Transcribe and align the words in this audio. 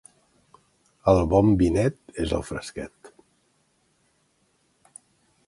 El 1.11 1.19
bon 1.33 1.51
vinet 1.59 1.99
és 2.23 2.33
el 2.39 2.47
fresquet. 2.49 3.13